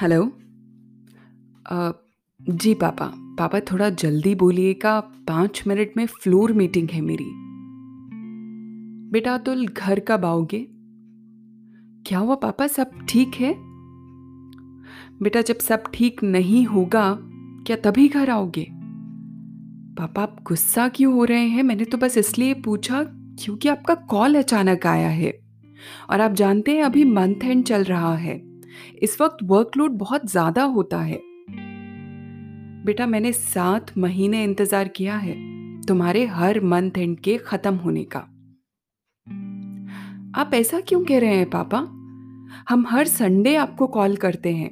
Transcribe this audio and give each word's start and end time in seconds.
Hello? 0.00 0.32
जी 2.54 2.74
पापा। 2.74 3.12
पापा, 3.16 3.60
थोड़ा 3.60 3.90
जल्दी 3.90 4.34
बोलिएगा। 4.34 5.00
पाँच 5.00 5.64
मिनट 5.66 5.92
में 5.96 6.06
फ्लोर 6.06 6.52
मीटिंग 6.52 6.90
है 6.90 7.00
मेरी। 7.00 7.30
बेटा 9.12 9.34
अतुल 9.34 9.68
घर 9.68 10.00
कब 10.00 10.24
आओगे? 10.24 10.66
क्या 12.06 12.18
हुआ 12.18 12.34
पापा? 12.34 12.66
सब 12.66 12.90
ठीक 13.08 13.34
है? 13.34 13.54
बेटा, 15.22 15.40
जब 15.40 15.58
सब 15.58 15.82
ठीक 15.94 16.22
नहीं 16.22 16.66
होगा, 16.66 17.18
क्या 17.66 17.76
तभी 17.76 18.08
घर 18.08 18.30
आओगे? 18.30 18.68
पापा, 19.94 20.22
आप 20.22 20.36
गुस्सा 20.42 20.88
क्यों 20.88 21.14
हो 21.14 21.24
रहे 21.24 21.46
हैं? 21.46 21.62
मैंने 21.62 21.84
तो 21.84 21.98
बस 21.98 22.18
इसलिए 22.18 22.54
पूछा 22.54 23.02
क्योंकि 23.12 23.68
आपका 23.68 23.94
कॉल 23.94 24.34
अचानक 24.34 24.86
आया 24.86 25.08
है। 25.08 25.40
और 26.10 26.20
आप 26.20 26.32
जानते 26.32 26.76
हैं, 26.76 26.82
अभी 26.82 27.04
मंथ 27.04 27.44
एंड 27.44 27.64
चल 27.64 27.84
रहा 27.84 28.14
है। 28.14 28.47
इस 29.02 29.20
वक्त 29.20 29.38
वर्कलोड 29.42 29.98
बहुत 29.98 30.30
ज़्यादा 30.30 30.62
होता 30.62 31.00
है। 31.00 31.20
बेटा, 32.84 33.06
मैंने 33.06 33.32
सात 33.32 33.96
महीने 33.98 34.42
इंतज़ार 34.44 34.88
किया 34.88 35.16
है 35.16 35.36
तुम्हारे 35.82 36.24
हर 36.26 36.60
मंथ 36.60 36.98
एंड 36.98 37.18
के 37.20 37.36
ख़त्म 37.38 37.74
होने 37.74 38.04
का। 38.04 38.18
आप 40.34 40.50
ऐसा 40.54 40.80
क्यों 40.80 41.04
कह 41.04 41.18
रहे 41.18 41.36
हैं 41.36 41.48
पापा? 41.50 41.78
हम 42.68 42.86
हर 42.86 43.06
संडे 43.06 43.54
आपको 43.56 43.86
कॉल 43.86 44.16
करते 44.16 44.52
हैं। 44.54 44.70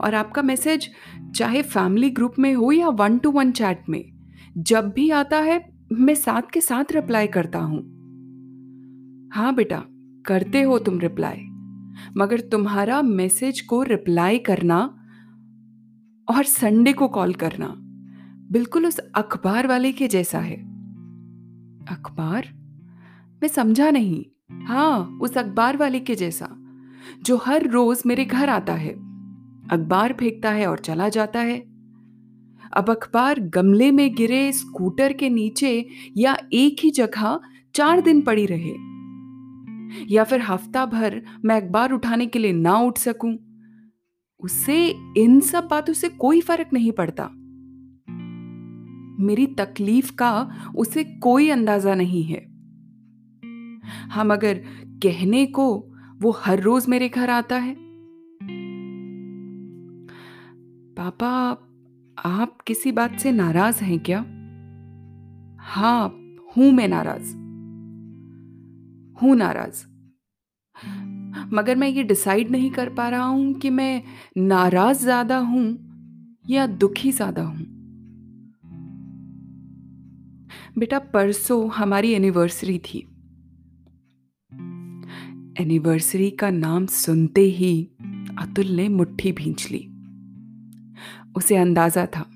और 0.00 0.14
आपका 0.14 0.42
मैसेज 0.42 0.88
चाहे 1.36 1.62
फैमिली 1.62 2.10
ग्रुप 2.10 2.38
में 2.38 2.52
हो 2.54 2.70
या 2.72 2.88
वन 2.88 3.18
टू 3.18 3.30
वन 3.30 3.50
चैट 3.52 3.88
में, 3.88 4.04
जब 4.58 4.92
भी 4.92 5.10
आता 5.10 5.38
है, 5.38 5.60
मैं 5.92 6.14
साथ 6.14 6.50
के 6.52 6.60
साथ 6.60 6.92
रिप्लाई 6.92 7.26
करता 7.26 7.58
हूँ। 7.58 7.78
हाँ 9.34 9.54
बेटा, 9.54 9.82
करते 10.24 10.62
हो 10.62 10.78
तुम 10.78 10.98
रिप्लाई 11.00 11.45
मगर 12.16 12.40
तुम्हारा 12.40 13.02
मैसेज 13.02 13.60
को 13.60 13.82
रिप्लाई 13.82 14.38
करना 14.38 14.78
और 16.30 16.44
संडे 16.44 16.92
को 16.92 17.08
कॉल 17.08 17.34
करना 17.34 17.82
बिल्कुल 18.52 18.86
उस 18.86 18.98
अखबार 18.98 19.66
वाले 19.66 19.92
के 19.92 20.08
जैसा 20.08 20.38
है। 20.38 20.56
अखबार? 21.90 22.48
मैं 23.42 23.48
समझा 23.48 23.90
नहीं। 23.90 24.24
हाँ 24.64 25.18
उस 25.22 25.38
अखबार 25.38 25.76
वाले 25.76 26.00
के 26.00 26.14
जैसा, 26.14 26.48
जो 27.22 27.36
हर 27.36 27.70
रोज 27.70 28.02
मेरे 28.06 28.24
घर 28.24 28.48
आता 28.48 28.72
है। 28.72 28.90
अखबार 29.70 30.12
फेंकता 30.12 30.50
है 30.50 30.66
और 30.66 30.78
चला 30.78 31.08
जाता 31.08 31.40
है। 31.40 31.58
अब 32.72 32.90
अखबार 32.90 33.40
गमले 33.40 33.90
में 33.90 34.14
गिरे, 34.14 34.52
स्कूटर 34.52 35.12
के 35.12 35.28
नीचे 35.28 35.86
या 36.16 36.36
एक 36.52 36.76
ही 36.84 36.90
जगह 36.90 37.40
चार 37.74 38.00
दिन 38.00 38.20
पड़ी 38.20 38.46
रहे। 38.46 38.95
या 40.08 40.24
फिर 40.24 40.40
हफ़्ता 40.40 40.86
भर 40.86 41.22
मैं 41.44 41.56
अखबार 41.56 41.92
उठाने 41.92 42.26
के 42.26 42.38
लिए 42.38 42.52
ना 42.52 42.78
उठ 42.78 42.98
सकूँ? 42.98 43.38
उससे 44.40 44.94
इन 45.16 45.40
सब 45.40 45.68
बातों 45.70 45.92
से 45.92 46.08
कोई 46.08 46.40
फ़र्क 46.40 46.68
नहीं 46.72 46.92
पड़ता। 46.92 47.28
मेरी 49.24 49.46
तकलीफ़ 49.46 50.12
का 50.14 50.50
उसे 50.76 51.04
कोई 51.04 51.50
अंदाज़ा 51.50 51.94
नहीं 51.94 52.22
है। 52.22 52.56
हम 54.10 54.32
अगर 54.32 54.54
कहने 55.02 55.46
को 55.46 55.92
वो 56.18 56.30
हर 56.30 56.60
रोज 56.60 56.88
मेरे 56.88 57.08
घर 57.08 57.30
आता 57.30 57.56
है। 57.56 57.76
पापा, 60.94 61.58
आप 62.18 62.60
किसी 62.66 62.92
बात 62.92 63.18
से 63.18 63.32
नाराज़ 63.32 63.84
हैं 63.84 63.98
क्या? 63.98 64.18
हाँ 65.60 66.08
हूँ 66.56 66.72
मैं 66.72 66.88
नाराज़। 66.88 67.45
हूँ 69.22 69.36
नाराज़। 69.36 69.84
मगर 71.54 71.76
मैं 71.76 71.88
ये 71.88 72.02
डिसाइड 72.02 72.50
नहीं 72.50 72.70
कर 72.70 72.88
पा 72.88 73.08
रहा 73.08 73.24
हूँ 73.24 73.54
कि 73.54 73.70
मैं 73.70 74.02
नाराज़ 74.38 75.02
ज़्यादा 75.02 75.38
हूँ 75.38 75.66
या 76.50 76.66
दुखी 76.66 77.12
ज़्यादा 77.12 77.42
हूँ। 77.42 77.66
बेटा, 80.78 80.98
परसों 80.98 81.70
हमारी 81.70 82.12
एनिवर्सरी 82.12 82.78
थी। 82.78 82.98
एनिवर्सरी 85.60 86.30
का 86.30 86.50
नाम 86.50 86.86
सुनते 86.86 87.40
ही 87.40 87.90
अतुल 88.38 88.66
ने 88.66 88.88
मुट्ठी 88.88 89.32
भींच 89.32 89.70
ली। 89.70 89.78
उसे 91.36 91.56
अंदाज़ा 91.56 92.06
था, 92.06 92.26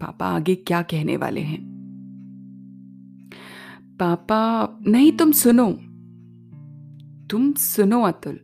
पापा 0.00 0.26
आगे 0.26 0.54
क्या 0.54 0.82
कहने 0.82 1.16
वाले 1.16 1.40
हैं। 1.40 1.60
पापा, 4.00 4.78
नहीं, 4.86 5.12
तुम 5.12 5.32
सुनो। 5.32 5.66
तुम 7.30 7.52
सुनो 7.52 8.02
अतुल। 8.02 8.40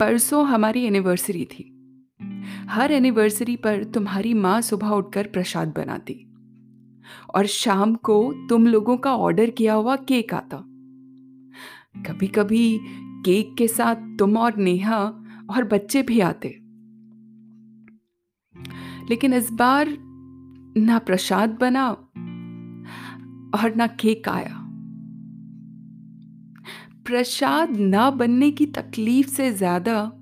परसों 0.00 0.46
हमारी 0.46 0.84
एनिवर्सरी 0.84 1.44
थी। 1.44 1.72
हर 2.68 2.92
एनिवर्सरी 2.92 3.56
पर 3.56 3.84
तुम्हारी 3.84 4.34
माँ 4.34 4.60
सुबह 4.60 4.88
उठकर 4.88 5.26
प्रसाद 5.26 5.68
बनाती। 5.68 6.34
और 7.34 7.46
शाम 7.46 7.94
को 7.94 8.34
तुम 8.48 8.66
लोगों 8.66 8.96
का 8.96 9.16
ऑर्डर 9.16 9.50
किया 9.50 9.74
हुआ 9.74 9.96
केक 9.96 10.34
आता। 10.34 10.56
कभी 12.02 12.26
कभी 12.26 12.80
केक 13.24 13.54
के 13.58 13.68
साथ 13.68 14.18
तुम 14.18 14.36
और 14.36 14.56
नेहा 14.56 14.98
और 15.50 15.64
बच्चे 15.64 16.02
भी 16.02 16.20
आते। 16.20 16.48
लेकिन 19.10 19.32
इस 19.34 19.50
बार 19.52 19.96
ना 20.76 20.98
प्रसाद 20.98 21.50
बना 21.50 21.90
और 23.58 23.74
ना 23.76 23.86
केक 23.86 24.28
आया। 24.28 24.65
प्रसाद 27.06 27.70
ना 27.70 28.10
बनने 28.10 28.50
की 28.50 28.66
तकलीफ़ 28.66 29.28
से 29.28 29.52
ज़्यादा 29.52 30.12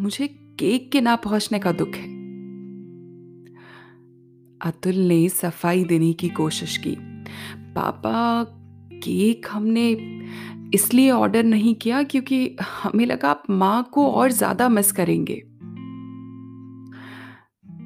मुझे 0.00 0.26
केक 0.28 0.92
के 0.92 1.00
ना 1.00 1.16
पहुँचने 1.16 1.58
का 1.58 1.72
दुख 1.72 1.94
है। 1.94 2.12
अतुल 4.60 4.94
ने 4.94 5.28
सफ़ाई 5.28 5.84
देने 5.84 6.12
की 6.12 6.28
कोशिश 6.28 6.76
की। 6.76 6.96
पापा, 7.74 8.44
केक 8.92 9.46
हमने 9.50 9.90
इसलिए 10.74 11.10
ऑर्डर 11.10 11.44
नहीं 11.44 11.74
किया 11.74 12.02
क्योंकि 12.02 12.56
हमें 12.60 13.06
लगा 13.06 13.30
आप 13.30 13.42
माँ 13.50 13.90
को 13.92 14.10
और 14.10 14.30
ज़्यादा 14.30 14.68
मिस 14.68 14.92
करेंगे। 14.92 15.42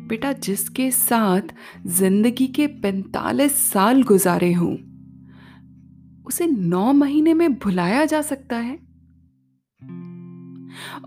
बेटा, 0.08 0.32
जिसके 0.32 0.90
साथ 0.90 1.54
ज़िंदगी 1.86 2.46
के 2.46 2.66
45 2.66 3.52
साल 3.72 4.02
गुजारे 4.02 4.52
हूँ 4.52 4.87
उसे 6.28 6.46
नौ 6.46 6.92
महीने 6.92 7.34
में 7.34 7.54
भुलाया 7.54 8.04
जा 8.04 8.22
सकता 8.22 8.56
है? 8.56 8.76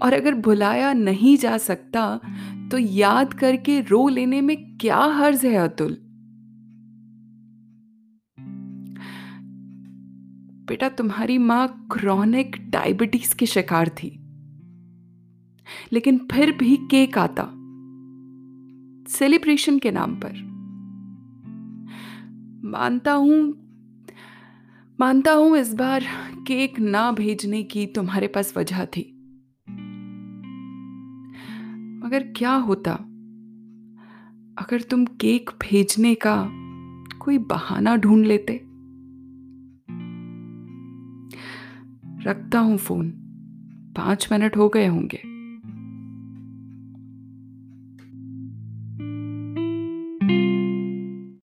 और 0.01 0.13
अगर 0.13 0.35
भुलाया 0.35 0.93
नहीं 0.93 1.37
जा 1.37 1.57
सकता 1.57 2.19
तो 2.71 2.77
याद 2.77 3.33
करके 3.33 3.81
रो 3.81 4.07
लेने 4.07 4.41
में 4.41 4.77
क्या 4.77 4.97
हर्ज 4.97 5.45
है 5.45 5.55
अतुल? 5.55 5.97
बेटा, 10.67 10.89
तुम्हारी 10.89 11.37
माँ 11.37 11.87
क्रॉनिक 11.91 12.57
डायबिटीज़ 12.69 13.35
की 13.35 13.45
शिकार 13.45 13.89
थी। 13.89 14.17
लेकिन 15.93 16.17
फिर 16.31 16.57
भी 16.57 16.75
केक 16.75 17.17
आता। 17.17 17.43
सेलिब्रेशन 19.11 19.79
के 19.79 19.91
नाम 19.91 20.15
पर। 20.15 20.51
मानता 22.69 23.13
हूँ 23.13 23.70
मानता 25.01 25.31
हूँ 25.31 25.57
इस 25.57 25.73
बार 25.73 26.03
केक 26.47 26.79
ना 26.79 27.11
भेजने 27.11 27.63
की 27.63 27.85
तुम्हारे 27.85 28.27
पास 28.27 28.53
वजह 28.57 28.85
थी। 28.85 29.01
मगर 32.05 32.33
क्या 32.37 32.53
होता? 32.53 32.93
अगर 34.57 34.81
तुम 34.81 35.05
केक 35.05 35.49
भेजने 35.49 36.15
का 36.15 36.49
कोई 37.19 37.37
बहाना 37.37 37.95
ढूंढ 37.95 38.25
लेते? 38.25 38.53
रखता 42.29 42.59
हूँ 42.59 42.77
फ़ोन। 42.77 43.09
पाँच 43.97 44.29
मिनट 44.31 44.57
हो 44.57 44.69
गए 44.69 44.87
होंगे। 44.87 45.30